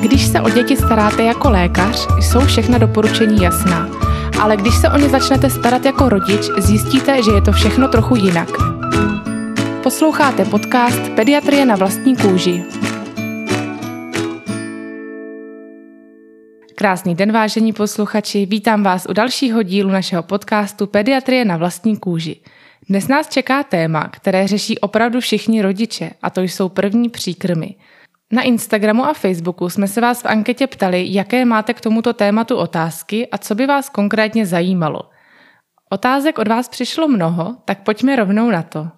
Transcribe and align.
Když 0.00 0.26
se 0.26 0.40
o 0.40 0.50
děti 0.50 0.76
staráte 0.76 1.22
jako 1.22 1.50
lékař, 1.50 2.08
jsou 2.20 2.40
všechna 2.40 2.78
doporučení 2.78 3.42
jasná. 3.42 3.88
Ale 4.40 4.56
když 4.56 4.74
se 4.74 4.88
o 4.88 4.98
ně 4.98 5.08
začnete 5.08 5.50
starat 5.50 5.84
jako 5.84 6.08
rodič, 6.08 6.50
zjistíte, 6.58 7.22
že 7.22 7.30
je 7.30 7.42
to 7.42 7.52
všechno 7.52 7.88
trochu 7.88 8.16
jinak. 8.16 8.48
Posloucháte 9.82 10.44
podcast 10.44 11.08
Pediatrie 11.16 11.66
na 11.66 11.76
vlastní 11.76 12.16
kůži. 12.16 12.64
Krásný 16.74 17.14
den, 17.14 17.32
vážení 17.32 17.72
posluchači, 17.72 18.46
vítám 18.46 18.82
vás 18.82 19.06
u 19.10 19.12
dalšího 19.12 19.62
dílu 19.62 19.90
našeho 19.90 20.22
podcastu 20.22 20.86
Pediatrie 20.86 21.44
na 21.44 21.56
vlastní 21.56 21.96
kůži. 21.96 22.36
Dnes 22.88 23.08
nás 23.08 23.28
čeká 23.28 23.62
téma, 23.62 24.08
které 24.08 24.48
řeší 24.48 24.78
opravdu 24.78 25.20
všichni 25.20 25.62
rodiče, 25.62 26.10
a 26.22 26.30
to 26.30 26.40
jsou 26.40 26.68
první 26.68 27.08
příkrmy. 27.08 27.74
Na 28.34 28.42
Instagramu 28.42 29.04
a 29.04 29.14
Facebooku 29.14 29.68
jsme 29.68 29.88
se 29.88 30.00
vás 30.00 30.22
v 30.22 30.26
anketě 30.26 30.66
ptali, 30.66 31.06
jaké 31.08 31.44
máte 31.44 31.74
k 31.74 31.80
tomuto 31.80 32.12
tématu 32.12 32.56
otázky 32.56 33.28
a 33.28 33.38
co 33.38 33.54
by 33.54 33.66
vás 33.66 33.88
konkrétně 33.88 34.46
zajímalo. 34.46 35.00
Otázek 35.90 36.38
od 36.38 36.48
vás 36.48 36.68
přišlo 36.68 37.08
mnoho, 37.08 37.56
tak 37.64 37.82
pojďme 37.82 38.16
rovnou 38.16 38.50
na 38.50 38.62
to. 38.62 38.88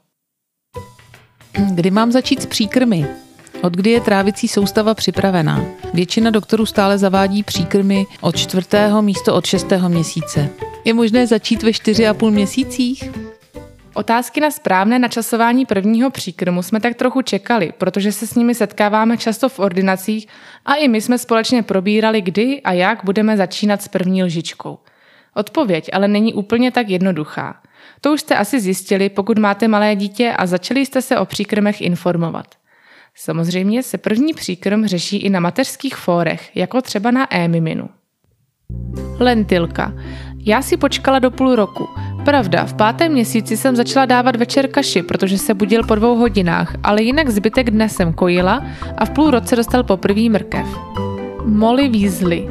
Kdy 1.71 1.91
mám 1.91 2.13
začít 2.13 2.43
s 2.43 2.47
příkrmy? 2.47 3.07
Od 3.63 3.73
kdy 3.73 3.91
je 3.91 4.01
trávicí 4.01 4.49
soustava 4.49 4.95
připravená? 4.95 5.65
Většina 5.95 6.31
doktorů 6.31 6.67
stále 6.67 6.99
zavádí 6.99 7.43
příkrmy 7.43 8.07
od 8.21 8.37
čtvrtého 8.37 9.03
místo 9.03 9.35
od 9.35 9.47
šestého 9.47 9.89
měsíce. 9.89 10.49
Je 10.85 10.95
možné 10.95 11.27
začít 11.27 11.63
ve 11.63 11.73
čtyři 11.73 12.07
a 12.07 12.15
půl 12.15 12.31
měsících? 12.31 13.11
Otázky 13.95 14.41
na 14.41 14.51
správné 14.51 14.99
načasování 14.99 15.67
prvního 15.67 16.11
příkrmu 16.11 16.63
jsme 16.63 16.81
tak 16.81 16.95
trochu 16.95 17.23
čekali, 17.23 17.73
protože 17.79 18.13
se 18.13 18.27
s 18.27 18.35
nimi 18.35 18.55
setkáváme 18.55 19.17
často 19.17 19.49
v 19.49 19.59
ordinacích 19.59 20.29
a 20.65 20.75
i 20.75 20.89
my 20.89 21.01
jsme 21.01 21.19
společně 21.19 21.63
probírali, 21.63 22.21
kdy 22.21 22.63
a 22.63 22.73
jak 22.73 23.05
budeme 23.05 23.37
začínat 23.37 23.83
s 23.83 23.89
první 23.89 24.25
lžičkou. 24.25 24.79
Odpověď 25.35 25.91
ale 25.93 26.09
není 26.09 26.35
úplně 26.35 26.71
tak 26.71 26.89
jednoduchá. 26.89 27.61
To 28.01 28.13
už 28.13 28.21
jste 28.21 28.37
asi 28.37 28.61
zjistili, 28.61 29.09
pokud 29.09 29.39
máte 29.39 29.69
malé 29.69 29.97
dítě 29.97 30.35
a 30.39 30.47
začali 30.47 30.87
jste 30.87 31.03
se 31.03 31.19
o 31.19 31.25
příkrmech 31.25 31.81
informovat. 31.81 32.47
Samozřejmě 33.15 33.83
se 33.83 33.99
první 33.99 34.35
příkrm 34.35 34.87
řeší 34.87 35.17
i 35.17 35.31
na 35.31 35.41
mateřských 35.41 35.97
fórech, 35.97 36.57
jako 36.57 36.83
třeba 36.83 37.11
na 37.11 37.35
e-miminu. 37.35 37.89
Lentilka. 39.19 39.93
Já 40.47 40.63
si 40.63 40.77
počkala 40.77 41.19
do 41.19 41.31
půl 41.31 41.57
roku. 41.57 41.89
Pravda, 42.25 42.65
v 42.65 42.75
pátém 42.75 43.13
měsíci 43.13 43.57
jsem 43.57 43.77
začala 43.77 44.07
dávat 44.07 44.37
večer 44.37 44.69
kaši, 44.69 45.03
protože 45.03 45.39
se 45.39 45.55
budil 45.55 45.83
po 45.83 45.95
dvou 45.95 46.17
hodinách, 46.17 46.75
ale 46.83 47.03
jinak 47.03 47.29
zbytek 47.29 47.71
dne 47.71 47.89
jsem 47.89 48.13
kojila 48.13 48.65
a 48.99 49.05
v 49.05 49.11
půl 49.11 49.31
roce 49.31 49.57
dostal 49.57 49.83
poprvý 49.83 50.31
mrkev. 50.31 50.67
Molly 51.45 51.89
Weasley. 51.89 52.49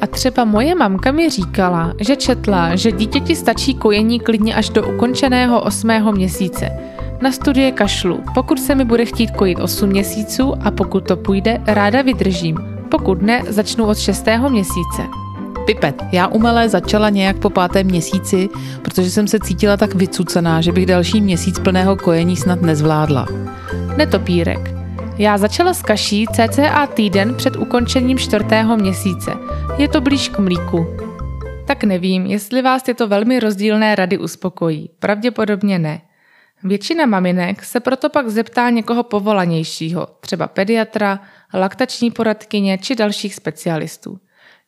A 0.00 0.06
třeba 0.06 0.44
moje 0.44 0.74
mamka 0.74 1.12
mi 1.12 1.30
říkala, 1.30 1.92
že 2.00 2.16
četla, 2.16 2.76
že 2.76 2.92
dítěti 2.92 3.36
stačí 3.36 3.74
kojení 3.74 4.20
klidně 4.20 4.54
až 4.54 4.70
do 4.70 4.88
ukončeného 4.88 5.60
osmého 5.60 6.12
měsíce. 6.12 6.70
Na 7.20 7.32
studie 7.32 7.72
kašlu. 7.72 8.20
Pokud 8.34 8.60
se 8.60 8.74
mi 8.74 8.84
bude 8.84 9.04
chtít 9.04 9.30
kojit 9.30 9.60
8 9.60 9.88
měsíců 9.88 10.54
a 10.64 10.70
pokud 10.70 11.08
to 11.08 11.16
půjde, 11.16 11.62
ráda 11.66 12.02
vydržím. 12.02 12.56
Pokud 12.90 13.22
ne, 13.22 13.42
začnu 13.48 13.84
od 13.86 13.98
šestého 13.98 14.50
měsíce. 14.50 15.25
Pipet. 15.66 16.02
Já 16.12 16.26
umelé 16.26 16.68
začala 16.68 17.10
nějak 17.10 17.38
po 17.38 17.50
pátém 17.50 17.86
měsíci, 17.86 18.48
protože 18.82 19.10
jsem 19.10 19.28
se 19.28 19.38
cítila 19.40 19.76
tak 19.76 19.94
vycucená, 19.94 20.60
že 20.60 20.72
bych 20.72 20.86
další 20.86 21.20
měsíc 21.20 21.58
plného 21.58 21.96
kojení 21.96 22.36
snad 22.36 22.62
nezvládla. 22.62 23.26
Netopírek. 23.96 24.74
Já 25.18 25.38
začala 25.38 25.74
s 25.74 25.82
kaší 25.82 26.26
cca 26.26 26.86
týden 26.86 27.34
před 27.34 27.56
ukončením 27.56 28.18
čtvrtého 28.18 28.76
měsíce. 28.76 29.32
Je 29.78 29.88
to 29.88 30.00
blíž 30.00 30.28
k 30.28 30.38
mlíku. 30.38 30.86
Tak 31.66 31.84
nevím, 31.84 32.26
jestli 32.26 32.62
vás 32.62 32.82
tyto 32.82 33.08
velmi 33.08 33.40
rozdílné 33.40 33.94
rady 33.94 34.18
uspokojí. 34.18 34.90
Pravděpodobně 34.98 35.78
ne. 35.78 36.00
Většina 36.62 37.06
maminek 37.06 37.64
se 37.64 37.80
proto 37.80 38.08
pak 38.08 38.28
zeptá 38.28 38.70
někoho 38.70 39.02
povolanějšího, 39.02 40.08
třeba 40.20 40.46
pediatra, 40.46 41.20
laktační 41.54 42.10
poradkyně 42.10 42.78
či 42.78 42.94
dalších 42.94 43.34
specialistů. 43.34 44.18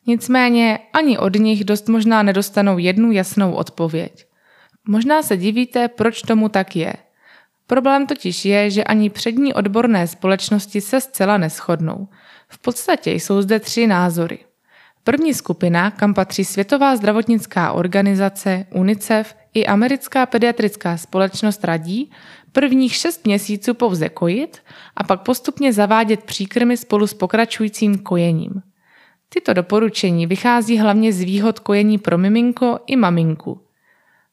Nicméně 0.07 0.79
ani 0.93 1.17
od 1.17 1.35
nich 1.35 1.63
dost 1.63 1.89
možná 1.89 2.23
nedostanou 2.23 2.77
jednu 2.77 3.11
jasnou 3.11 3.53
odpověď. 3.53 4.25
Možná 4.87 5.23
se 5.23 5.37
divíte, 5.37 5.87
proč 5.87 6.21
tomu 6.21 6.49
tak 6.49 6.75
je. 6.75 6.93
Problém 7.67 8.07
totiž 8.07 8.45
je, 8.45 8.69
že 8.69 8.83
ani 8.83 9.09
přední 9.09 9.53
odborné 9.53 10.07
společnosti 10.07 10.81
se 10.81 11.01
zcela 11.01 11.37
neschodnou. 11.37 12.07
V 12.47 12.59
podstatě 12.59 13.11
jsou 13.11 13.41
zde 13.41 13.59
tři 13.59 13.87
názory. 13.87 14.39
První 15.03 15.33
skupina, 15.33 15.91
kam 15.91 16.13
patří 16.13 16.45
Světová 16.45 16.95
zdravotnická 16.95 17.71
organizace, 17.71 18.65
UNICEF 18.73 19.35
i 19.53 19.65
Americká 19.65 20.25
pediatrická 20.25 20.97
společnost 20.97 21.63
radí, 21.63 22.11
prvních 22.51 22.95
šest 22.95 23.25
měsíců 23.25 23.73
pouze 23.73 24.09
kojit 24.09 24.57
a 24.95 25.03
pak 25.03 25.21
postupně 25.21 25.73
zavádět 25.73 26.23
příkrmy 26.23 26.77
spolu 26.77 27.07
s 27.07 27.13
pokračujícím 27.13 27.97
kojením. 27.97 28.61
Tyto 29.29 29.53
doporučení 29.53 30.27
vychází 30.27 30.77
hlavně 30.77 31.13
z 31.13 31.21
výhod 31.21 31.59
kojení 31.59 31.97
pro 31.97 32.17
miminko 32.17 32.79
i 32.87 32.95
maminku. 32.95 33.61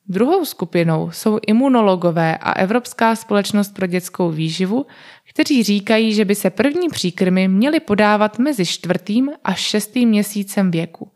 Druhou 0.09 0.45
skupinou 0.45 1.11
jsou 1.11 1.39
imunologové 1.47 2.39
a 2.39 2.53
Evropská 2.53 3.17
společnost 3.17 3.75
pro 3.75 3.87
dětskou 3.87 4.31
výživu, 4.31 4.87
kteří 5.29 5.63
říkají, 5.63 6.15
že 6.15 6.25
by 6.25 6.35
se 6.35 6.51
první 6.51 6.89
příkrmy 6.89 7.49
měly 7.49 7.81
podávat 7.81 8.39
mezi 8.39 8.67
čtvrtým 8.67 9.31
a 9.45 9.55
šestým 9.55 10.09
měsícem 10.09 10.71
věku. 10.71 11.11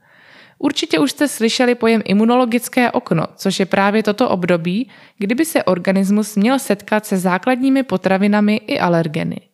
Určitě 0.59 0.99
už 0.99 1.11
jste 1.11 1.29
slyšeli 1.29 1.75
pojem 1.75 2.03
imunologické 2.05 2.91
okno, 2.91 3.27
což 3.37 3.61
je 3.61 3.67
právě 3.67 4.03
toto 4.03 4.29
období, 4.29 4.91
kdyby 5.19 5.45
se 5.45 5.65
organismus 5.65 6.37
měl 6.37 6.59
setkat 6.59 7.07
se 7.07 7.17
základními 7.17 7.83
potravinami 7.83 8.57
i 8.57 8.79
alergeny. 8.79 9.50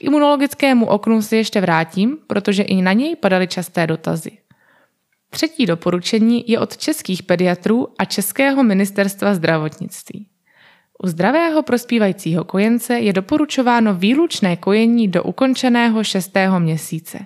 K 0.00 0.02
imunologickému 0.02 0.86
oknu 0.86 1.22
si 1.22 1.36
ještě 1.36 1.60
vrátím, 1.60 2.18
protože 2.26 2.62
i 2.62 2.82
na 2.82 2.92
něj 2.92 3.16
padaly 3.16 3.46
časté 3.46 3.86
dotazy. 3.86 4.30
Třetí 5.30 5.66
doporučení 5.66 6.44
je 6.48 6.60
od 6.60 6.76
českých 6.76 7.22
pediatrů 7.22 7.88
a 7.98 8.04
Českého 8.04 8.62
ministerstva 8.64 9.34
zdravotnictví. 9.34 10.26
U 11.04 11.06
zdravého 11.06 11.62
prospívajícího 11.62 12.44
kojence 12.44 12.98
je 12.98 13.12
doporučováno 13.12 13.94
výlučné 13.94 14.56
kojení 14.56 15.08
do 15.08 15.22
ukončeného 15.22 16.04
šestého 16.04 16.60
měsíce. 16.60 17.18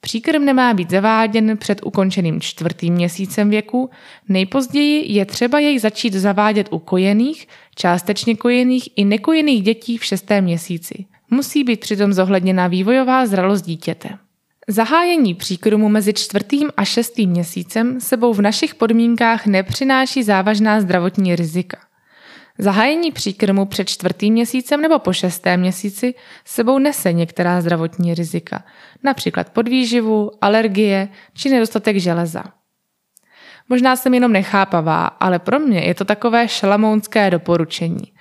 Příkrm 0.00 0.44
nemá 0.44 0.74
být 0.74 0.90
zaváděn 0.90 1.56
před 1.56 1.80
ukončeným 1.84 2.40
čtvrtým 2.40 2.94
měsícem 2.94 3.50
věku, 3.50 3.90
nejpozději 4.28 5.12
je 5.12 5.26
třeba 5.26 5.58
jej 5.58 5.78
začít 5.78 6.14
zavádět 6.14 6.68
u 6.70 6.78
kojených, 6.78 7.48
částečně 7.74 8.36
kojených 8.36 8.88
i 8.96 9.04
nekojených 9.04 9.62
dětí 9.62 9.98
v 9.98 10.04
šestém 10.04 10.44
měsíci– 10.44 11.04
Musí 11.34 11.64
být 11.64 11.80
přitom 11.80 12.12
zohledněna 12.12 12.66
vývojová 12.66 13.26
zralost 13.26 13.64
dítěte. 13.64 14.08
Zahájení 14.68 15.34
příkrmu 15.34 15.88
mezi 15.88 16.12
čtvrtým 16.12 16.70
a 16.76 16.84
šestým 16.84 17.30
měsícem 17.30 18.00
sebou 18.00 18.32
v 18.32 18.42
našich 18.42 18.74
podmínkách 18.74 19.46
nepřináší 19.46 20.22
závažná 20.22 20.80
zdravotní 20.80 21.36
rizika. 21.36 21.78
Zahájení 22.58 23.12
příkrmu 23.12 23.66
před 23.66 23.88
čtvrtým 23.88 24.32
měsícem 24.32 24.80
nebo 24.80 24.98
po 24.98 25.12
šestém 25.12 25.60
měsíci 25.60 26.14
sebou 26.44 26.78
nese 26.78 27.12
některá 27.12 27.60
zdravotní 27.60 28.14
rizika, 28.14 28.64
například 29.02 29.50
podvýživu, 29.50 30.30
alergie 30.40 31.08
či 31.32 31.50
nedostatek 31.50 31.96
železa. 31.96 32.44
Možná 33.68 33.96
jsem 33.96 34.14
jenom 34.14 34.32
nechápavá, 34.32 35.06
ale 35.06 35.38
pro 35.38 35.58
mě 35.58 35.80
je 35.80 35.94
to 35.94 36.04
takové 36.04 36.48
šalamounské 36.48 37.30
doporučení. 37.30 38.12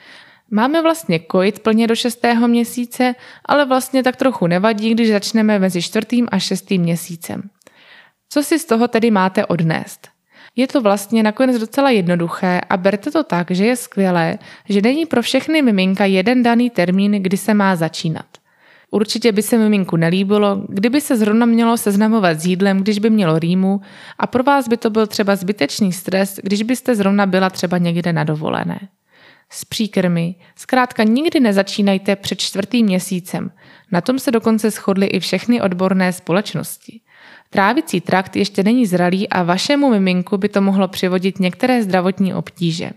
Máme 0.56 0.82
vlastně 0.82 1.20
kojit 1.20 1.60
plně 1.60 1.88
do 1.88 1.96
šestého 1.96 2.48
měsíce, 2.48 3.16
ale 3.46 3.66
vlastně 3.66 4.04
tak 4.04 4.16
trochu 4.16 4.48
nevadí, 4.48 4.90
když 4.92 5.10
začneme 5.10 5.60
mezi 5.60 5.82
čtvrtým 5.82 6.28
a 6.32 6.40
šestým 6.40 6.82
měsícem. 6.82 7.50
Co 8.30 8.44
si 8.44 8.60
z 8.60 8.66
toho 8.66 8.88
tedy 8.88 9.12
máte 9.12 9.46
odnést? 9.46 10.08
Je 10.56 10.68
to 10.68 10.82
vlastně 10.82 11.24
nakonec 11.24 11.58
docela 11.58 11.90
jednoduché 11.90 12.62
a 12.70 12.78
berte 12.78 13.12
to 13.12 13.24
tak, 13.24 13.52
že 13.52 13.66
je 13.66 13.76
skvělé, 13.76 14.38
že 14.70 14.82
není 14.82 15.06
pro 15.06 15.22
všechny 15.22 15.62
miminka 15.62 16.06
jeden 16.06 16.44
daný 16.44 16.70
termín, 16.70 17.12
kdy 17.12 17.38
se 17.38 17.54
má 17.54 17.76
začínat. 17.76 18.26
Určitě 18.92 19.32
by 19.32 19.42
se 19.42 19.58
miminku 19.58 19.96
nelíbilo, 19.96 20.62
kdyby 20.70 21.02
se 21.02 21.18
zrovna 21.18 21.46
mělo 21.46 21.78
seznamovat 21.78 22.40
s 22.40 22.46
jídlem, 22.46 22.78
když 22.80 23.00
by 23.00 23.10
mělo 23.10 23.40
rýmu 23.40 23.82
a 24.20 24.28
pro 24.28 24.44
vás 24.44 24.68
by 24.68 24.78
to 24.78 24.90
byl 24.90 25.08
třeba 25.08 25.36
zbytečný 25.36 25.94
stres, 25.94 26.40
když 26.44 26.64
byste 26.64 26.96
zrovna 26.96 27.26
byla 27.26 27.50
třeba 27.50 27.78
někde 27.78 28.14
na 28.14 28.24
dovolené 28.24 28.80
s 29.54 29.66
příkrmy. 29.66 30.36
Zkrátka 30.56 31.04
nikdy 31.04 31.40
nezačínajte 31.40 32.16
před 32.16 32.40
čtvrtým 32.40 32.86
měsícem. 32.86 33.52
Na 33.92 34.02
tom 34.02 34.20
se 34.20 34.32
dokonce 34.32 34.70
shodly 34.70 35.06
i 35.06 35.20
všechny 35.20 35.62
odborné 35.62 36.14
společnosti. 36.14 37.00
Trávicí 37.50 38.02
trakt 38.02 38.36
ještě 38.36 38.64
není 38.64 38.86
zralý 38.86 39.30
a 39.30 39.44
vašemu 39.44 39.90
miminku 39.90 40.38
by 40.38 40.50
to 40.50 40.62
mohlo 40.62 40.88
přivodit 40.88 41.40
některé 41.40 41.84
zdravotní 41.84 42.34
obtíže. 42.34 42.92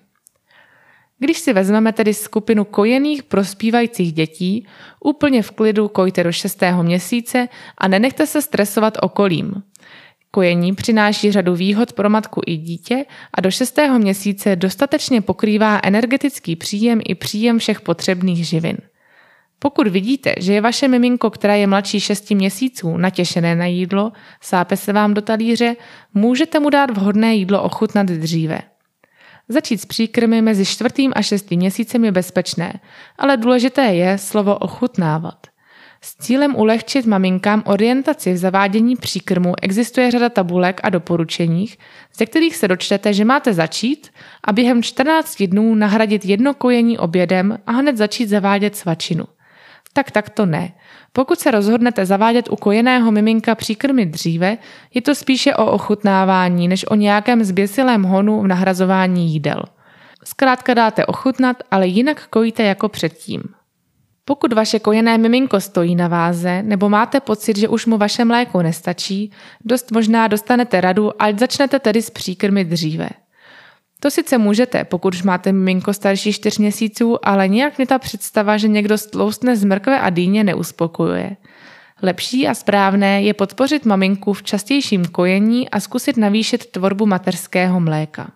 Když 1.18 1.38
si 1.38 1.52
vezmeme 1.52 1.92
tedy 1.92 2.14
skupinu 2.14 2.64
kojených 2.64 3.22
prospívajících 3.22 4.12
dětí, 4.12 4.66
úplně 5.00 5.42
v 5.42 5.50
klidu 5.50 5.88
kojte 5.88 6.24
do 6.24 6.32
6. 6.32 6.62
měsíce 6.82 7.48
a 7.78 7.88
nenechte 7.88 8.26
se 8.26 8.42
stresovat 8.42 8.98
okolím. 9.00 9.62
Kojení 10.36 10.74
přináší 10.74 11.32
řadu 11.32 11.54
výhod 11.54 11.92
pro 11.92 12.10
matku 12.10 12.40
i 12.46 12.56
dítě 12.56 13.04
a 13.34 13.40
do 13.40 13.50
6. 13.50 13.78
měsíce 13.98 14.56
dostatečně 14.56 15.20
pokrývá 15.20 15.80
energetický 15.82 16.56
příjem 16.56 17.00
i 17.04 17.14
příjem 17.14 17.58
všech 17.58 17.80
potřebných 17.80 18.48
živin. 18.48 18.76
Pokud 19.58 19.86
vidíte, 19.86 20.34
že 20.38 20.52
je 20.52 20.60
vaše 20.60 20.88
miminko, 20.88 21.30
která 21.30 21.54
je 21.54 21.66
mladší 21.66 22.00
6 22.00 22.30
měsíců, 22.30 22.96
natěšené 22.96 23.54
na 23.54 23.66
jídlo, 23.66 24.12
sápe 24.40 24.76
se 24.76 24.92
vám 24.92 25.14
do 25.14 25.22
talíře, 25.22 25.76
můžete 26.14 26.60
mu 26.60 26.70
dát 26.70 26.90
vhodné 26.90 27.34
jídlo 27.34 27.62
ochutnat 27.62 28.06
dříve. 28.06 28.60
Začít 29.48 29.80
s 29.80 29.86
příkrmy 29.86 30.42
mezi 30.42 30.66
čtvrtým 30.66 31.12
a 31.16 31.22
šestým 31.22 31.60
měsícem 31.60 32.04
je 32.04 32.12
bezpečné, 32.12 32.80
ale 33.18 33.36
důležité 33.36 33.82
je 33.82 34.18
slovo 34.18 34.56
ochutnávat. 34.58 35.55
S 36.06 36.16
cílem 36.16 36.56
ulehčit 36.56 37.06
maminkám 37.06 37.62
orientaci 37.66 38.32
v 38.32 38.36
zavádění 38.36 38.96
příkrmu 38.96 39.54
existuje 39.62 40.10
řada 40.10 40.28
tabulek 40.28 40.80
a 40.84 40.90
doporučeních, 40.90 41.78
ze 42.16 42.26
kterých 42.26 42.56
se 42.56 42.68
dočtete, 42.68 43.12
že 43.12 43.24
máte 43.24 43.54
začít 43.54 44.10
a 44.44 44.52
během 44.52 44.82
14 44.82 45.42
dnů 45.42 45.74
nahradit 45.74 46.24
jedno 46.24 46.54
kojení 46.54 46.98
obědem 46.98 47.58
a 47.66 47.72
hned 47.72 47.96
začít 47.96 48.28
zavádět 48.28 48.76
svačinu. 48.76 49.24
Tak 49.92 50.10
tak 50.10 50.30
to 50.30 50.46
ne. 50.46 50.72
Pokud 51.12 51.38
se 51.38 51.50
rozhodnete 51.50 52.06
zavádět 52.06 52.48
u 52.50 52.56
kojeného 52.56 53.12
miminka 53.12 53.54
příkrmy 53.54 54.06
dříve, 54.06 54.58
je 54.94 55.02
to 55.02 55.14
spíše 55.14 55.54
o 55.54 55.66
ochutnávání, 55.66 56.68
než 56.68 56.84
o 56.88 56.94
nějakém 56.94 57.44
zběsilém 57.44 58.02
honu 58.02 58.40
v 58.40 58.46
nahrazování 58.46 59.32
jídel. 59.32 59.62
Zkrátka 60.24 60.74
dáte 60.74 61.06
ochutnat, 61.06 61.56
ale 61.70 61.86
jinak 61.86 62.26
kojíte 62.26 62.62
jako 62.62 62.88
předtím. 62.88 63.42
Pokud 64.28 64.52
vaše 64.52 64.78
kojené 64.78 65.18
miminko 65.18 65.60
stojí 65.60 65.96
na 65.96 66.08
váze 66.08 66.62
nebo 66.62 66.88
máte 66.88 67.20
pocit, 67.20 67.56
že 67.56 67.68
už 67.68 67.86
mu 67.86 67.98
vaše 67.98 68.24
mléko 68.24 68.62
nestačí, 68.62 69.30
dost 69.64 69.92
možná 69.92 70.28
dostanete 70.28 70.80
radu, 70.80 71.22
ať 71.22 71.38
začnete 71.38 71.78
tedy 71.78 72.02
s 72.02 72.10
příkrmy 72.10 72.64
dříve. 72.64 73.08
To 74.00 74.10
sice 74.10 74.38
můžete, 74.38 74.84
pokud 74.84 75.14
už 75.14 75.22
máte 75.22 75.52
miminko 75.52 75.92
starší 75.92 76.32
4 76.32 76.62
měsíců, 76.62 77.28
ale 77.28 77.48
nějak 77.48 77.78
mě 77.78 77.86
ta 77.86 77.98
představa, 77.98 78.56
že 78.56 78.68
někdo 78.68 78.98
stloustne 78.98 79.56
z 79.56 79.64
mrkve 79.64 80.00
a 80.00 80.10
dýně 80.10 80.44
neuspokojuje. 80.44 81.36
Lepší 82.02 82.48
a 82.48 82.54
správné 82.54 83.22
je 83.22 83.34
podpořit 83.34 83.84
maminku 83.84 84.32
v 84.32 84.42
častějším 84.42 85.04
kojení 85.04 85.70
a 85.70 85.80
zkusit 85.80 86.16
navýšit 86.16 86.66
tvorbu 86.66 87.06
materského 87.06 87.80
mléka. 87.80 88.30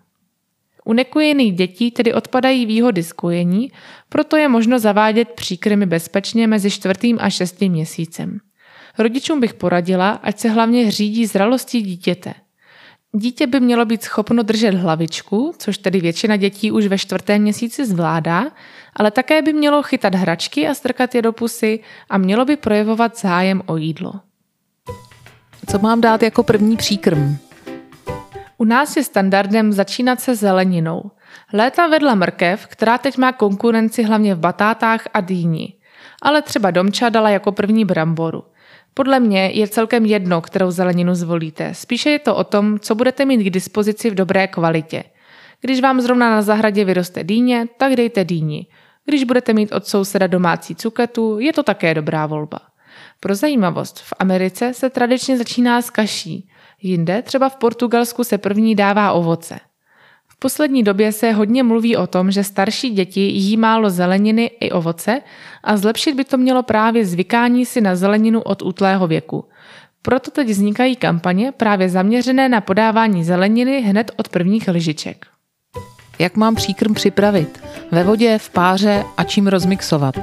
U 0.85 0.93
nekojených 0.93 1.55
dětí 1.55 1.91
tedy 1.91 2.15
odpadají 2.15 2.67
výhody 2.67 3.03
z 3.03 3.12
kojení, 3.12 3.73
proto 4.09 4.37
je 4.37 4.49
možno 4.49 4.79
zavádět 4.79 5.29
příkrmy 5.29 5.87
bezpečně 5.87 6.47
mezi 6.47 6.71
čtvrtým 6.71 7.19
a 7.21 7.31
šestým 7.31 7.73
měsícem. 7.73 8.38
Rodičům 8.99 9.41
bych 9.41 9.55
poradila, 9.55 10.11
ať 10.11 10.38
se 10.38 10.49
hlavně 10.49 10.91
řídí 10.91 11.27
zralostí 11.27 11.82
dítěte– 11.82 12.35
Dítě 13.12 13.47
by 13.47 13.61
mělo 13.61 13.85
být 13.85 14.03
schopno 14.03 14.43
držet 14.43 14.75
hlavičku, 14.75 15.55
což 15.59 15.79
tedy 15.79 16.00
většina 16.00 16.37
dětí 16.37 16.73
už 16.73 16.87
ve 16.87 16.99
čtvrtém 16.99 17.43
měsíci 17.43 17.87
zvládá, 17.87 18.47
ale 18.97 19.11
také 19.11 19.43
by 19.43 19.53
mělo 19.53 19.83
chytat 19.83 20.15
hračky 20.15 20.69
a 20.69 20.75
strkat 20.75 21.15
je 21.15 21.23
do 21.23 21.33
pusy 21.33 21.81
a 22.11 22.19
mělo 22.19 22.44
by 22.44 22.56
projevovat 22.56 23.19
zájem 23.19 23.62
o 23.67 23.76
jídlo. 23.76 24.12
Co 25.71 25.79
mám 25.79 26.00
dát 26.00 26.23
jako 26.23 26.43
první 26.43 26.76
příkrm? 26.76 27.37
U 28.61 28.65
nás 28.65 28.97
je 28.97 29.05
standardem 29.05 29.73
začínat 29.73 30.21
se 30.21 30.35
zeleninou. 30.35 31.11
Léta 31.53 31.87
vedla 31.87 32.15
mrkev, 32.15 32.67
která 32.67 32.99
teď 32.99 33.19
má 33.19 33.33
konkurenci 33.33 34.03
hlavně 34.03 34.35
v 34.35 34.39
batátách 34.39 35.05
a 35.15 35.21
dýni. 35.21 35.75
Ale 36.23 36.43
třeba 36.43 36.71
domča 36.71 37.09
dala 37.09 37.31
jako 37.31 37.53
první 37.53 37.85
bramboru. 37.85 38.45
Podle 38.95 39.21
mě 39.21 39.47
je 39.47 39.69
celkem 39.69 40.07
jedno, 40.07 40.41
kterou 40.41 40.71
zeleninu 40.71 41.15
zvolíte. 41.15 41.75
Spíše 41.75 42.11
je 42.11 42.19
to 42.19 42.37
o 42.37 42.45
tom, 42.45 42.79
co 42.79 42.95
budete 42.95 43.25
mít 43.25 43.45
k 43.45 43.51
dispozici 43.51 44.11
v 44.11 44.15
dobré 44.15 44.49
kvalitě. 44.49 45.05
Když 45.61 45.81
vám 45.81 46.01
zrovna 46.01 46.31
na 46.31 46.43
zahradě 46.43 46.85
vyroste 46.85 47.25
dýně, 47.25 47.69
tak 47.77 47.97
dejte 47.97 48.25
dýni. 48.25 48.67
Když 49.05 49.25
budete 49.25 49.53
mít 49.53 49.73
od 49.73 49.87
souseda 49.87 50.27
domácí 50.27 50.75
cuketu, 50.75 51.39
je 51.39 51.53
to 51.53 51.62
také 51.62 51.95
dobrá 51.95 52.27
volba. 52.27 52.59
Pro 53.21 53.35
zajímavost, 53.35 53.99
v 53.99 54.12
Americe 54.19 54.75
se 54.75 54.91
tradičně 54.91 55.37
začíná 55.37 55.83
s 55.83 55.91
kaší, 55.91 56.50
jinde, 56.82 57.23
třeba 57.23 57.49
v 57.49 57.56
Portugalsku, 57.56 58.25
se 58.25 58.38
první 58.38 58.75
dává 58.75 59.12
ovoce 59.12 59.61
poslední 60.41 60.82
době 60.82 61.12
se 61.12 61.32
hodně 61.32 61.62
mluví 61.62 61.97
o 61.97 62.06
tom, 62.06 62.31
že 62.31 62.44
starší 62.44 62.91
děti 62.91 63.21
jí 63.21 63.56
málo 63.56 63.91
zeleniny 63.91 64.50
i 64.61 64.71
ovoce 64.71 65.21
a 65.65 65.77
zlepšit 65.77 66.15
by 66.15 66.25
to 66.25 66.37
mělo 66.37 66.62
právě 66.62 67.06
zvykání 67.06 67.67
si 67.67 67.81
na 67.81 67.97
zeleninu 67.97 68.41
od 68.41 68.62
útlého 68.62 69.06
věku. 69.06 69.44
Proto 70.03 70.31
teď 70.31 70.49
vznikají 70.49 70.97
kampaně 70.97 71.53
právě 71.53 71.88
zaměřené 71.88 72.49
na 72.49 72.61
podávání 72.61 73.25
zeleniny 73.25 73.81
hned 73.81 74.11
od 74.17 74.29
prvních 74.29 74.69
lžiček. 74.69 75.26
Jak 76.19 76.37
mám 76.37 76.55
příkrm 76.55 76.94
připravit? 76.94 77.62
Ve 77.91 78.05
vodě, 78.05 78.38
v 78.38 78.50
páře 78.50 79.05
a 79.17 79.25
čím 79.25 79.47
rozmixovat? 79.47 80.15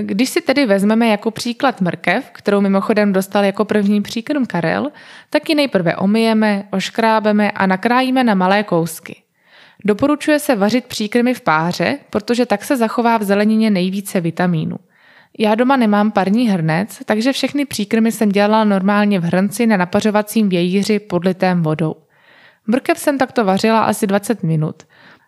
Když 0.00 0.30
si 0.30 0.40
tedy 0.40 0.66
vezmeme 0.66 1.08
jako 1.08 1.30
příklad 1.30 1.80
mrkev, 1.80 2.30
kterou 2.32 2.60
mimochodem 2.60 3.12
dostal 3.12 3.44
jako 3.44 3.64
první 3.64 4.02
příkrm 4.02 4.46
Karel, 4.46 4.90
tak 5.30 5.48
ji 5.48 5.54
nejprve 5.54 5.96
omyjeme, 5.96 6.64
oškrábeme 6.72 7.50
a 7.50 7.66
nakrájíme 7.66 8.24
na 8.24 8.34
malé 8.34 8.62
kousky. 8.62 9.22
Doporučuje 9.84 10.38
se 10.38 10.56
vařit 10.56 10.84
příkrmy 10.84 11.34
v 11.34 11.40
páře, 11.40 11.98
protože 12.10 12.46
tak 12.46 12.64
se 12.64 12.76
zachová 12.76 13.18
v 13.18 13.22
zelenině 13.22 13.70
nejvíce 13.70 14.20
vitamínů. 14.20 14.76
Já 15.38 15.54
doma 15.54 15.76
nemám 15.76 16.10
parní 16.10 16.48
hrnec, 16.48 16.98
takže 17.04 17.32
všechny 17.32 17.64
příkrmy 17.64 18.12
jsem 18.12 18.28
dělala 18.28 18.64
normálně 18.64 19.20
v 19.20 19.24
hrnci 19.24 19.66
na 19.66 19.76
napařovacím 19.76 20.48
vějíři 20.48 20.98
podlitém 20.98 21.62
vodou. 21.62 21.94
Mrkev 22.66 22.98
jsem 22.98 23.18
takto 23.18 23.44
vařila 23.44 23.80
asi 23.80 24.06
20 24.06 24.42
minut. 24.42 24.82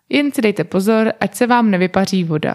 Jen 0.09 0.33
si 0.33 0.43
dejte 0.43 0.65
pozor, 0.65 1.13
ať 1.21 1.35
se 1.35 1.47
vám 1.47 1.71
nevypaří 1.71 2.25
voda. 2.25 2.55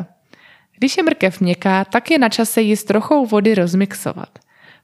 Když 0.78 0.98
je 0.98 1.04
mrkev 1.04 1.42
měkká, 1.42 1.86
tak 1.86 2.12
je 2.12 2.18
na 2.18 2.30
čase 2.30 2.62
ji 2.62 2.78
s 2.78 2.84
trochou 2.84 3.26
vody 3.26 3.56
rozmixovat. 3.56 4.30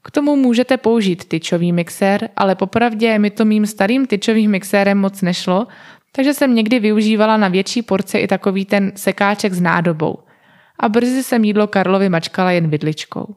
K 0.04 0.12
tomu 0.12 0.36
můžete 0.36 0.78
použít 0.78 1.26
tyčový 1.26 1.72
mixér, 1.72 2.30
ale 2.36 2.56
popravdě 2.56 3.20
mi 3.20 3.30
to 3.30 3.46
mým 3.46 3.66
starým 3.66 4.06
tyčovým 4.06 4.52
mixérem 4.52 4.98
moc 4.98 5.22
nešlo, 5.22 5.68
takže 6.12 6.34
jsem 6.34 6.56
někdy 6.56 6.80
využívala 6.80 7.38
na 7.38 7.48
větší 7.48 7.82
porce 7.82 8.20
i 8.20 8.28
takový 8.28 8.66
ten 8.66 8.92
sekáček 8.96 9.54
s 9.54 9.62
nádobou. 9.62 10.20
A 10.80 10.90
brzy 10.90 11.24
jsem 11.24 11.44
jídlo 11.44 11.68
Karlovi 11.68 12.10
mačkala 12.10 12.52
jen 12.52 12.68
vidličkou. 12.70 13.36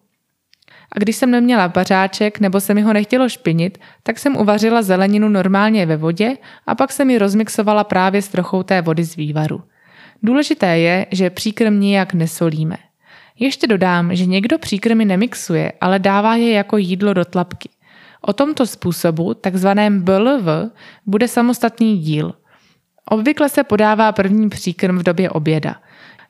A 0.93 0.99
když 0.99 1.17
jsem 1.17 1.31
neměla 1.31 1.69
bařáček 1.69 2.41
nebo 2.41 2.61
se 2.61 2.75
mi 2.75 2.83
ho 2.83 2.93
nechtělo 2.93 3.29
špinit, 3.29 3.79
tak 4.03 4.19
jsem 4.19 4.37
uvařila 4.37 4.83
zeleninu 4.83 5.29
normálně 5.29 5.87
ve 5.87 5.97
vodě 5.97 6.37
a 6.67 6.75
pak 6.75 6.93
jsem 6.93 7.11
ji 7.11 7.19
rozmixovala 7.19 7.85
právě 7.85 8.23
s 8.23 8.29
trochou 8.29 8.63
té 8.63 8.83
vody 8.83 9.05
z 9.05 9.17
vývaru. 9.17 9.63
Důležité 10.23 10.79
je, 10.79 11.07
že 11.11 11.31
příkrm 11.31 11.81
nijak 11.81 12.15
nesolíme. 12.15 12.77
Ještě 13.39 13.67
dodám, 13.67 14.15
že 14.15 14.27
někdo 14.27 14.59
příkrmy 14.59 15.05
nemixuje, 15.05 15.73
ale 15.81 15.99
dává 15.99 16.37
je 16.37 16.53
jako 16.53 16.77
jídlo 16.77 17.15
do 17.15 17.25
tlapky. 17.25 17.69
O 18.21 18.33
tomto 18.33 18.67
způsobu, 18.67 19.35
takzvaném 19.35 20.03
BLV, 20.03 20.71
bude 21.07 21.29
samostatný 21.29 21.99
díl. 21.99 22.33
Obvykle 23.11 23.49
se 23.49 23.65
podává 23.65 24.13
první 24.13 24.49
příkrm 24.49 24.99
v 24.99 25.03
době 25.03 25.31
oběda. 25.31 25.77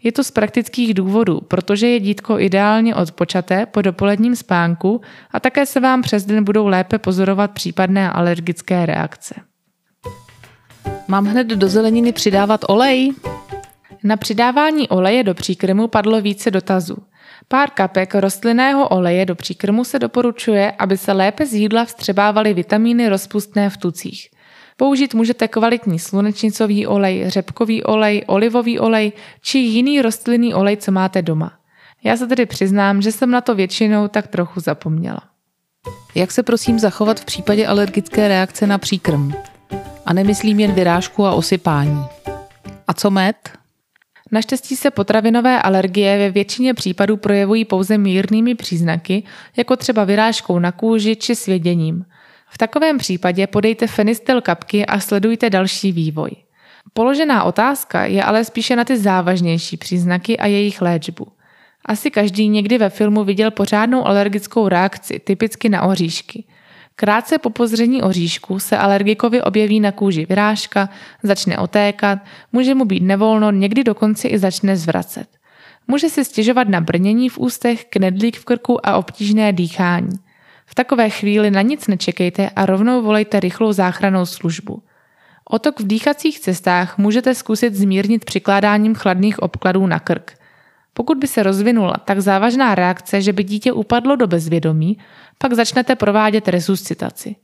Je 0.03 0.13
to 0.13 0.25
z 0.25 0.31
praktických 0.31 0.95
důvodů, 0.95 1.41
protože 1.41 1.87
je 1.87 2.01
dítko 2.01 2.39
ideálně 2.39 2.95
odpočaté 2.95 3.67
po 3.67 3.83
dopoledním 3.83 4.37
spánku 4.37 5.01
a 5.31 5.41
také 5.41 5.67
se 5.67 5.81
vám 5.81 6.03
přes 6.03 6.25
den 6.25 6.45
budou 6.45 6.67
lépe 6.67 6.99
pozorovat 6.99 7.51
případné 7.51 8.11
alergické 8.11 8.87
reakce. 8.87 9.35
Mám 11.09 11.27
hned 11.27 11.47
do 11.47 11.69
zeleniny 11.69 12.13
přidávat 12.13 12.61
olej? 12.69 13.13
Na 14.05 14.17
přidávání 14.17 14.89
oleje 14.89 15.25
do 15.25 15.35
příkrmu 15.35 15.89
padlo 15.89 16.21
více 16.21 16.51
dotazů. 16.51 16.97
Pár 17.49 17.71
kapek 17.71 18.15
rostlinného 18.15 18.89
oleje 18.89 19.27
do 19.27 19.35
příkrmu 19.35 19.85
se 19.85 19.99
doporučuje, 19.99 20.73
aby 20.73 20.99
se 20.99 21.13
lépe 21.13 21.47
z 21.47 21.55
jídla 21.55 21.85
vstřebávaly 21.85 22.55
vitamíny 22.55 23.09
rozpustné 23.09 23.71
v 23.71 23.77
tucích. 23.77 24.29
Použít 24.77 25.15
můžete 25.15 25.49
kvalitní 25.49 25.99
slunečnicový 25.99 26.87
olej, 26.87 27.25
řepkový 27.31 27.85
olej, 27.85 28.25
olivový 28.27 28.79
olej 28.79 29.13
či 29.41 29.59
jiný 29.59 30.03
rostlinný 30.03 30.55
olej, 30.55 30.77
co 30.77 30.93
máte 30.93 31.23
doma. 31.23 31.53
Já 32.05 32.17
se 32.17 32.27
tedy 32.27 32.47
přiznám, 32.47 33.03
že 33.03 33.13
jsem 33.13 33.31
na 33.31 33.41
to 33.41 33.55
většinou 33.55 34.09
tak 34.09 34.27
trochu 34.27 34.61
zapomněla. 34.61 35.21
Jak 36.15 36.33
se 36.33 36.43
prosím 36.43 36.79
zachovat 36.79 37.21
v 37.21 37.25
případě 37.25 37.67
alergické 37.67 38.29
reakce 38.29 38.67
na 38.67 38.79
příkrm? 38.79 39.33
A 40.07 40.13
nemyslím 40.13 40.61
jen 40.61 40.73
vyrážku 40.73 41.27
a 41.27 41.33
osypání. 41.33 42.05
A 42.87 42.95
co 42.95 43.11
med? 43.11 43.37
Naštěstí 44.33 44.77
se 44.77 44.91
potravinové 44.91 45.63
alergie 45.63 46.19
ve 46.19 46.31
většině 46.31 46.75
případů 46.75 47.17
projevují 47.17 47.65
pouze 47.65 47.99
mírnými 47.99 48.55
příznaky, 48.55 49.23
jako 49.57 49.77
třeba 49.77 50.05
vyrážkou 50.05 50.59
na 50.59 50.73
kůži 50.73 51.17
či 51.17 51.35
svěděním. 51.35 52.05
V 52.49 52.59
takovém 52.59 52.99
případě 52.99 53.47
podejte 53.47 53.87
fenistel 53.87 54.41
kapky 54.41 54.87
a 54.87 55.01
sledujte 55.01 55.51
další 55.51 55.93
vývoj. 55.93 56.31
Položená 56.93 57.45
otázka 57.45 58.05
je 58.05 58.25
ale 58.25 58.45
spíše 58.45 58.77
na 58.77 58.85
ty 58.85 58.97
závažnější 58.97 59.77
příznaky 59.77 60.39
a 60.39 60.47
jejich 60.47 60.83
léčbu. 60.83 61.27
Asi 61.85 62.11
každý 62.11 62.49
někdy 62.49 62.79
ve 62.79 62.91
filmu 62.91 63.25
viděl 63.25 63.51
pořádnou 63.51 64.07
alergickou 64.07 64.69
reakci, 64.69 65.19
typicky 65.19 65.69
na 65.69 65.83
oříšky. 65.83 66.45
Krátce 66.99 67.39
po 67.39 67.51
pozření 67.51 68.03
oříšku 68.03 68.59
se 68.59 68.79
alergikovi 68.79 69.43
objeví 69.43 69.81
na 69.81 69.93
kůži 69.93 70.27
vyrážka, 70.29 70.89
začne 71.23 71.59
otékat, 71.59 72.19
může 72.53 72.75
mu 72.75 72.85
být 72.85 73.03
nevolno, 73.03 73.51
někdy 73.51 73.85
dokonce 73.85 74.29
i 74.29 74.39
začne 74.39 74.77
zvracet. 74.77 75.29
Může 75.89 76.09
si 76.09 76.25
stěžovat 76.25 76.69
na 76.69 76.81
brnění 76.81 77.29
v 77.29 77.39
ústech, 77.39 77.85
knedlík 77.85 78.37
v 78.37 78.45
krku 78.45 78.87
a 78.87 78.97
obtížné 78.97 79.53
dýchání. 79.53 80.19
V 80.67 80.75
takové 80.75 81.11
chvíli 81.11 81.51
na 81.51 81.63
nic 81.63 81.87
nečekejte 81.87 82.51
a 82.51 82.67
rovnou 82.67 83.03
volejte 83.03 83.41
rychlou 83.41 83.73
záchranou 83.73 84.27
službu. 84.27 84.83
Otok 85.45 85.81
v 85.81 85.87
dýchacích 85.87 86.41
cestách 86.41 86.99
můžete 86.99 87.35
zkusit 87.35 87.75
zmírnit 87.75 88.25
přikládáním 88.25 88.95
chladných 88.95 89.39
obkladů 89.39 89.87
na 89.87 90.01
krk. 90.01 90.39
Pokud 90.97 91.19
by 91.19 91.27
se 91.27 91.43
rozvinula 91.43 91.95
tak 92.05 92.21
závažná 92.21 92.75
reakce, 92.75 93.23
že 93.23 93.33
by 93.33 93.45
dítě 93.45 93.73
upadlo 93.73 94.17
do 94.17 94.27
bezvědomí, 94.27 94.99
pak 95.39 95.53
začnete 95.53 95.97
provádět 95.97 96.49
resuscitaci. 96.49 97.37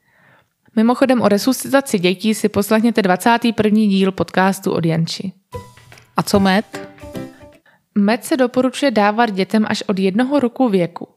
Mimochodem 0.77 1.21
o 1.21 1.29
resuscitaci 1.29 1.99
dětí 1.99 2.35
si 2.35 2.49
poslechněte 2.49 3.03
21. 3.03 3.81
díl 3.81 4.13
podcastu 4.13 4.73
od 4.73 4.85
Janči. 4.85 5.33
A 6.17 6.23
co 6.23 6.41
med? 6.41 6.89
Med 7.95 8.25
se 8.25 8.37
doporučuje 8.37 8.91
dávat 8.91 9.31
dětem 9.31 9.67
až 9.69 9.83
od 9.87 9.99
jednoho 9.99 10.41
roku 10.41 10.69
věku. 10.69 11.09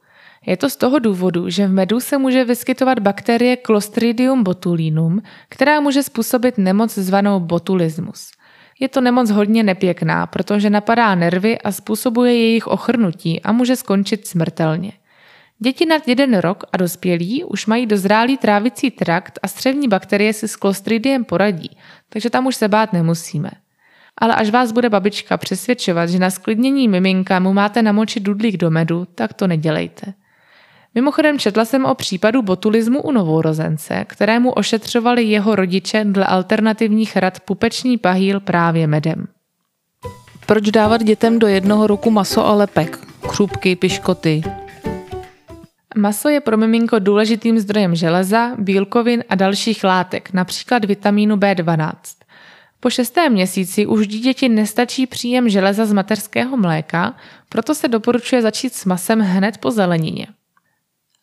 Je 0.45 0.57
to 0.57 0.69
z 0.69 0.75
toho 0.75 0.99
důvodu, 0.99 1.49
že 1.49 1.67
v 1.67 1.71
medu 1.71 1.99
se 1.99 2.17
může 2.17 2.43
vyskytovat 2.43 2.99
bakterie 2.99 3.57
Clostridium 3.65 4.43
botulinum, 4.43 5.21
která 5.49 5.79
může 5.79 6.03
způsobit 6.03 6.57
nemoc 6.57 6.95
zvanou 6.95 7.39
botulismus. 7.39 8.31
Je 8.79 8.89
to 8.89 9.01
nemoc 9.01 9.29
hodně 9.29 9.63
nepěkná, 9.63 10.25
protože 10.25 10.69
napadá 10.69 11.15
nervy 11.15 11.59
a 11.61 11.71
způsobuje 11.71 12.33
jejich 12.33 12.67
ochrnutí 12.67 13.41
a 13.41 13.51
může 13.51 13.75
skončit 13.75 14.27
smrtelně. 14.27 14.91
Děti 15.59 15.85
nad 15.85 16.07
jeden 16.07 16.37
rok 16.37 16.63
a 16.73 16.77
dospělí 16.77 17.43
už 17.43 17.65
mají 17.65 17.85
dozrálý 17.85 18.37
trávicí 18.37 18.91
trakt 18.91 19.39
a 19.43 19.47
střevní 19.47 19.87
bakterie 19.87 20.33
si 20.33 20.47
s 20.47 20.55
Clostridiem 20.55 21.23
poradí, 21.25 21.77
takže 22.09 22.29
tam 22.29 22.45
už 22.45 22.55
se 22.55 22.67
bát 22.67 22.93
nemusíme. 22.93 23.51
Ale 24.17 24.35
až 24.35 24.49
vás 24.49 24.71
bude 24.71 24.89
babička 24.89 25.37
přesvědčovat, 25.37 26.09
že 26.09 26.19
na 26.19 26.29
sklidnění 26.29 26.87
miminka 26.87 27.39
mu 27.39 27.53
máte 27.53 27.81
namočit 27.81 28.23
dudlík 28.23 28.57
do 28.57 28.71
medu, 28.71 29.05
tak 29.15 29.33
to 29.33 29.47
nedělejte. 29.47 30.13
Mimochodem 30.95 31.39
četla 31.39 31.65
jsem 31.65 31.85
o 31.85 31.95
případu 31.95 32.41
botulismu 32.41 33.01
u 33.01 33.11
novorozence, 33.11 34.05
kterému 34.07 34.51
ošetřovali 34.51 35.23
jeho 35.23 35.55
rodiče 35.55 36.05
dle 36.05 36.25
alternativních 36.25 37.17
rad 37.17 37.39
pupeční 37.39 37.97
pahýl 37.97 38.39
právě 38.39 38.87
medem. 38.87 39.27
Proč 40.45 40.63
dávat 40.63 41.03
dětem 41.03 41.39
do 41.39 41.47
jednoho 41.47 41.87
roku 41.87 42.11
maso 42.11 42.45
a 42.45 42.53
lepek, 42.53 42.99
křupky, 43.29 43.75
piškoty? 43.75 44.41
Maso 45.97 46.29
je 46.29 46.41
pro 46.41 46.57
miminko 46.57 46.99
důležitým 46.99 47.59
zdrojem 47.59 47.95
železa, 47.95 48.55
bílkovin 48.57 49.23
a 49.29 49.35
dalších 49.35 49.83
látek, 49.83 50.33
například 50.33 50.85
vitamínu 50.85 51.35
B12. 51.35 51.91
Po 52.79 52.89
šestém 52.89 53.33
měsíci 53.33 53.85
už 53.85 54.07
dítěti 54.07 54.49
nestačí 54.49 55.07
příjem 55.07 55.49
železa 55.49 55.85
z 55.85 55.93
mateřského 55.93 56.57
mléka, 56.57 57.15
proto 57.49 57.75
se 57.75 57.87
doporučuje 57.87 58.41
začít 58.41 58.73
s 58.73 58.85
masem 58.85 59.19
hned 59.19 59.57
po 59.57 59.71
zelenině. 59.71 60.27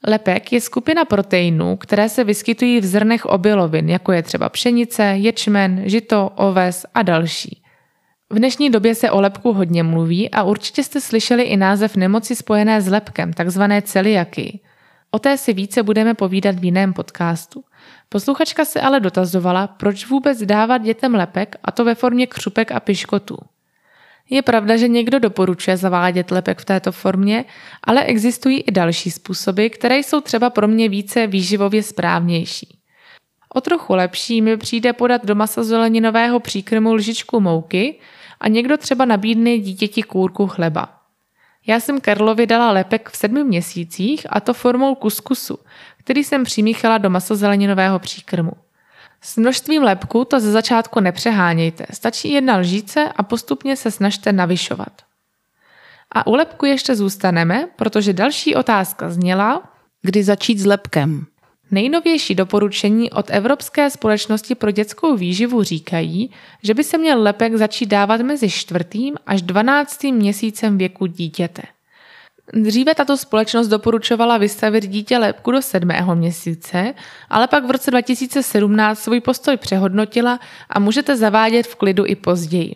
Lepek 0.07 0.53
je 0.53 0.61
skupina 0.61 1.05
proteinů, 1.05 1.77
které 1.77 2.09
se 2.09 2.25
vyskytují 2.25 2.81
v 2.81 2.85
zrnech 2.85 3.27
obilovin, 3.27 3.89
jako 3.89 4.13
je 4.13 4.23
třeba 4.23 4.49
pšenice, 4.49 5.03
ječmen, 5.03 5.83
žito, 5.85 6.31
oves 6.37 6.87
a 6.95 7.03
další. 7.03 7.63
V 8.31 8.35
dnešní 8.35 8.71
době 8.71 8.95
se 8.95 9.11
o 9.11 9.21
lepku 9.21 9.53
hodně 9.53 9.83
mluví 9.83 10.31
a 10.31 10.43
určitě 10.43 10.85
jste 10.85 11.01
slyšeli 11.01 11.43
i 11.43 11.57
název 11.57 11.97
nemoci 11.97 12.37
spojené 12.37 12.81
s 12.81 12.89
lepkem, 12.89 13.33
takzvané 13.33 13.83
celiaky. 13.83 14.61
O 15.11 15.19
té 15.19 15.39
si 15.39 15.53
více 15.53 15.83
budeme 15.83 16.15
povídat 16.15 16.59
v 16.59 16.65
jiném 16.65 16.93
podcastu. 16.93 17.65
Posluchačka 18.09 18.65
se 18.65 18.81
ale 18.81 19.01
dotazovala, 19.01 19.67
proč 19.67 20.07
vůbec 20.07 20.43
dávat 20.43 20.79
dětem 20.79 21.15
lepek, 21.15 21.57
a 21.65 21.73
to 21.73 21.85
ve 21.85 21.95
formě 21.95 22.27
křupek 22.27 22.73
a 22.73 22.81
piškotů. 22.81 23.37
Je 24.33 24.43
pravda, 24.43 24.77
že 24.77 24.89
někdo 24.89 25.19
doporučuje 25.19 25.77
zavádět 25.77 26.31
lepek 26.31 26.61
v 26.61 26.65
této 26.65 26.93
formě, 26.93 27.45
ale 27.85 28.05
existují 28.05 28.61
i 28.61 28.71
další 28.71 29.11
způsoby, 29.11 29.67
které 29.67 29.99
jsou 29.99 30.21
třeba 30.21 30.51
pro 30.51 30.69
mě 30.69 30.89
více 30.89 31.27
výživově 31.27 31.83
správnější. 31.83 32.79
O 33.55 33.61
trochu 33.61 33.95
lepší 33.95 34.43
mi 34.43 34.57
přijde 34.57 34.93
podat 34.93 35.27
do 35.27 35.35
masozeleninového 35.35 36.41
příkrmu 36.41 36.95
lžičku 36.95 37.41
mouky 37.41 37.99
a 38.41 38.49
někdo 38.49 38.77
třeba 38.77 39.05
nabídne 39.05 39.59
dítěti 39.59 40.03
kůrku 40.03 40.47
chleba. 40.47 40.89
Já 41.67 41.81
jsem 41.81 42.01
Karlovi 42.01 42.47
dala 42.47 42.73
lepek 42.73 43.11
v 43.11 43.17
sedmi 43.17 43.45
měsících 43.45 44.27
a 44.31 44.41
to 44.41 44.55
formou 44.55 44.95
kuskusu, 44.95 45.59
který 45.99 46.25
jsem 46.25 46.45
přimíchala 46.45 46.99
do 46.99 47.11
masozeleninového 47.11 47.99
příkrmu. 47.99 48.53
S 49.23 49.37
množstvím 49.37 49.83
lepku 49.83 50.25
to 50.25 50.41
ze 50.41 50.52
začátku 50.52 51.00
nepřehánějte, 51.00 51.87
stačí 51.91 52.33
jedna 52.33 52.57
lžíce 52.57 53.09
a 53.17 53.23
postupně 53.23 53.76
se 53.76 53.91
snažte 53.91 54.33
navyšovat. 54.33 54.93
A 56.11 56.26
u 56.26 56.35
lepku 56.35 56.67
ještě 56.67 56.97
zůstaneme, 56.97 57.69
protože 57.76 58.12
další 58.12 58.55
otázka 58.55 59.11
zněla, 59.11 59.62
kdy 60.02 60.23
začít 60.23 60.59
s 60.59 60.67
lepkem. 60.67 61.26
Nejnovější 61.71 62.35
doporučení 62.35 63.11
od 63.11 63.26
Evropské 63.31 63.91
společnosti 63.91 64.55
pro 64.55 64.71
dětskou 64.71 65.17
výživu 65.17 65.62
říkají, 65.62 66.31
že 66.62 66.75
by 66.75 66.85
se 66.85 66.99
měl 66.99 67.23
lepek 67.23 67.55
začít 67.55 67.87
dávat 67.87 68.21
mezi 68.21 68.50
čtvrtým 68.50 69.14
až 69.26 69.43
dvanáctým 69.43 70.17
měsícem 70.17 70.79
věku 70.79 71.07
dítěte. 71.07 71.62
Dříve 72.55 72.95
tato 72.95 73.17
společnost 73.17 73.69
doporučovala 73.69 74.39
vystavit 74.39 74.87
dítě 74.87 75.19
lepku 75.19 75.51
do 75.51 75.63
sedmého 75.63 76.17
měsíce, 76.17 76.95
ale 77.31 77.49
pak 77.49 77.65
v 77.65 77.71
roce 77.71 77.91
2017 77.91 78.99
svůj 78.99 79.21
postoj 79.21 79.57
přehodnotila 79.57 80.41
a 80.71 80.79
můžete 80.79 81.17
zavádět 81.17 81.67
v 81.67 81.75
klidu 81.75 82.07
i 82.07 82.15
později. 82.15 82.75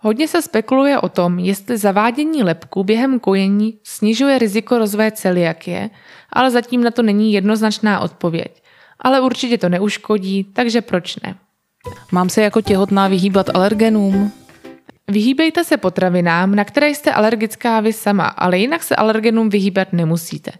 Hodně 0.00 0.28
se 0.28 0.42
spekuluje 0.42 0.98
o 0.98 1.08
tom, 1.08 1.38
jestli 1.38 1.78
zavádění 1.78 2.42
lepku 2.42 2.84
během 2.84 3.20
kojení 3.20 3.78
snižuje 3.84 4.38
riziko 4.38 4.78
rozvoje 4.78 5.12
celiakie, 5.12 5.90
ale 6.32 6.50
zatím 6.50 6.84
na 6.84 6.90
to 6.90 7.02
není 7.02 7.32
jednoznačná 7.32 8.00
odpověď. 8.00 8.62
Ale 9.00 9.20
určitě 9.20 9.58
to 9.58 9.68
neuškodí, 9.68 10.44
takže 10.44 10.80
proč 10.80 11.16
ne? 11.16 11.34
Mám 12.12 12.28
se 12.28 12.42
jako 12.42 12.60
těhotná 12.60 13.08
vyhýbat 13.08 13.50
alergenům? 13.54 14.32
Vyhýbejte 15.12 15.64
se 15.64 15.76
potravinám, 15.76 16.54
na 16.54 16.64
které 16.64 16.88
jste 16.88 17.12
alergická 17.12 17.80
vy 17.80 17.92
sama, 17.92 18.26
ale 18.26 18.58
jinak 18.58 18.82
se 18.82 18.96
alergenům 18.96 19.50
vyhýbat 19.50 19.92
nemusíte. 19.92 20.50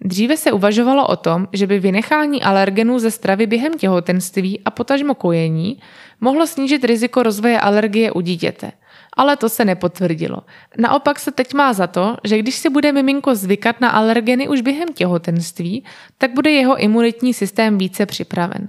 Dříve 0.00 0.36
se 0.36 0.52
uvažovalo 0.52 1.06
o 1.06 1.16
tom, 1.16 1.48
že 1.52 1.66
by 1.66 1.80
vynechání 1.80 2.42
alergenů 2.42 2.98
ze 2.98 3.10
stravy 3.10 3.46
během 3.46 3.78
těhotenství 3.78 4.60
a 4.64 4.70
potažmo 4.70 5.14
kojení 5.14 5.80
mohlo 6.20 6.46
snížit 6.46 6.84
riziko 6.84 7.22
rozvoje 7.22 7.60
alergie 7.60 8.12
u 8.12 8.20
dítěte. 8.20 8.72
Ale 9.16 9.36
to 9.36 9.48
se 9.48 9.64
nepotvrdilo. 9.64 10.38
Naopak 10.78 11.18
se 11.18 11.32
teď 11.32 11.54
má 11.54 11.72
za 11.72 11.86
to, 11.86 12.16
že 12.24 12.38
když 12.38 12.54
si 12.54 12.68
bude 12.68 12.92
miminko 12.92 13.34
zvykat 13.34 13.80
na 13.80 13.88
alergeny 13.88 14.48
už 14.48 14.60
během 14.60 14.88
těhotenství, 14.94 15.84
tak 16.18 16.34
bude 16.34 16.50
jeho 16.50 16.76
imunitní 16.76 17.34
systém 17.34 17.78
více 17.78 18.06
připraven. 18.06 18.68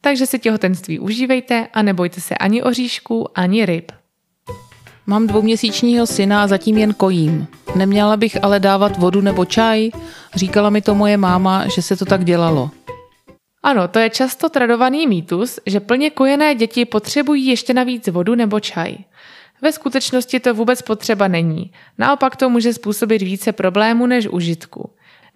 Takže 0.00 0.26
si 0.26 0.38
těhotenství 0.38 0.98
užívejte 0.98 1.68
a 1.72 1.82
nebojte 1.82 2.20
se 2.20 2.34
ani 2.34 2.62
oříšků, 2.62 3.38
ani 3.38 3.66
ryb. 3.66 3.92
Mám 5.06 5.26
dvouměsíčního 5.26 6.06
syna 6.06 6.42
a 6.42 6.46
zatím 6.46 6.78
jen 6.78 6.94
kojím. 6.94 7.46
Neměla 7.76 8.16
bych 8.16 8.44
ale 8.44 8.60
dávat 8.60 8.98
vodu 8.98 9.20
nebo 9.20 9.44
čaj? 9.44 9.90
Říkala 10.34 10.70
mi 10.70 10.82
to 10.82 10.94
moje 10.94 11.16
máma, 11.16 11.68
že 11.68 11.82
se 11.82 11.96
to 11.96 12.04
tak 12.04 12.24
dělalo. 12.24 12.70
Ano, 13.62 13.88
to 13.88 13.98
je 13.98 14.10
často 14.10 14.48
tradovaný 14.48 15.06
mýtus, 15.06 15.60
že 15.66 15.80
plně 15.80 16.10
kojené 16.10 16.54
děti 16.54 16.84
potřebují 16.84 17.46
ještě 17.46 17.74
navíc 17.74 18.08
vodu 18.08 18.34
nebo 18.34 18.60
čaj. 18.60 18.96
Ve 19.62 19.72
skutečnosti 19.72 20.40
to 20.40 20.54
vůbec 20.54 20.82
potřeba 20.82 21.28
není. 21.28 21.72
Naopak 21.98 22.36
to 22.36 22.50
může 22.50 22.72
způsobit 22.72 23.22
více 23.22 23.52
problémů 23.52 24.06
než 24.06 24.28
užitku. 24.28 24.90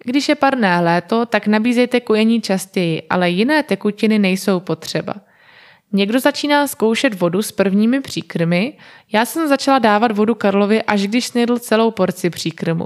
Když 0.05 0.29
je 0.29 0.35
parné 0.35 0.79
léto, 0.79 1.25
tak 1.25 1.47
nabízejte 1.47 1.99
kojení 1.99 2.41
častěji, 2.41 3.03
ale 3.09 3.29
jiné 3.29 3.63
tekutiny 3.63 4.19
nejsou 4.19 4.59
potřeba. 4.59 5.13
Někdo 5.93 6.19
začíná 6.19 6.67
zkoušet 6.67 7.19
vodu 7.19 7.41
s 7.41 7.51
prvními 7.51 8.01
příkrmy, 8.01 8.73
já 9.11 9.25
jsem 9.25 9.47
začala 9.47 9.79
dávat 9.79 10.11
vodu 10.11 10.35
Karlovi, 10.35 10.83
až 10.83 11.07
když 11.07 11.27
snědl 11.27 11.59
celou 11.59 11.91
porci 11.91 12.29
příkrmu. 12.29 12.85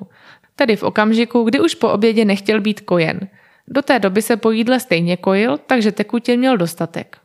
Tedy 0.56 0.76
v 0.76 0.84
okamžiku, 0.84 1.44
kdy 1.44 1.60
už 1.60 1.76
po 1.76 1.90
obědě 1.90 2.26
nechtěl 2.26 2.62
být 2.62 2.82
kojen. 2.82 3.20
Do 3.68 3.82
té 3.82 4.00
doby 4.00 4.22
se 4.22 4.38
po 4.38 4.52
jídle 4.52 4.80
stejně 4.80 5.18
kojil, 5.18 5.58
takže 5.68 5.92
tekutin 5.92 6.40
měl 6.40 6.58
dostatek. 6.58 7.18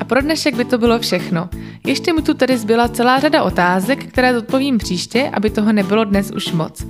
A 0.00 0.04
pro 0.04 0.20
dnešek 0.20 0.54
by 0.54 0.64
to 0.64 0.78
bylo 0.78 0.98
všechno. 0.98 1.48
Ještě 1.86 2.12
mi 2.12 2.22
tu 2.22 2.34
tedy 2.34 2.58
zbyla 2.58 2.88
celá 2.88 3.20
řada 3.20 3.42
otázek, 3.42 4.06
které 4.06 4.38
odpovím 4.38 4.78
příště, 4.78 5.30
aby 5.32 5.50
toho 5.50 5.72
nebylo 5.72 6.04
dnes 6.04 6.30
už 6.30 6.52
moc. 6.52 6.86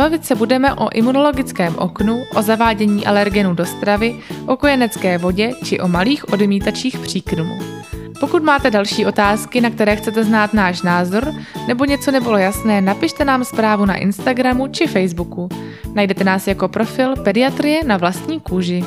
Bavit 0.00 0.24
se 0.24 0.34
budeme 0.34 0.74
o 0.74 0.88
imunologickém 0.94 1.74
oknu, 1.78 2.22
o 2.36 2.42
zavádění 2.42 3.06
alergenů 3.06 3.54
do 3.54 3.66
stravy, 3.66 4.16
o 4.46 4.56
kojenecké 4.56 5.18
vodě 5.18 5.52
či 5.64 5.80
o 5.80 5.88
malých 5.88 6.32
odmítačích 6.32 6.98
příkrmů. 6.98 7.58
Pokud 8.20 8.42
máte 8.42 8.70
další 8.70 9.06
otázky, 9.06 9.60
na 9.60 9.70
které 9.70 9.96
chcete 9.96 10.24
znát 10.24 10.54
náš 10.54 10.82
názor, 10.82 11.34
nebo 11.68 11.84
něco 11.84 12.10
nebylo 12.10 12.38
jasné, 12.38 12.80
napište 12.80 13.24
nám 13.24 13.44
zprávu 13.44 13.84
na 13.84 13.96
Instagramu 13.96 14.68
či 14.68 14.86
Facebooku. 14.86 15.48
Najdete 15.94 16.24
nás 16.24 16.46
jako 16.46 16.68
profil 16.68 17.16
Pediatrie 17.16 17.84
na 17.84 17.96
vlastní 17.96 18.40
kůži. 18.40 18.84